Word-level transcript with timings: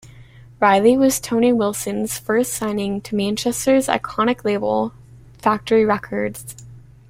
Reilly 0.59 0.97
was 0.97 1.19
Tony 1.19 1.53
Wilson's 1.53 2.17
first 2.17 2.53
signing 2.55 3.01
to 3.01 3.15
Manchester's 3.15 3.85
iconic 3.85 4.43
label, 4.43 4.93
Factory 5.37 5.85
Records. 5.85 6.55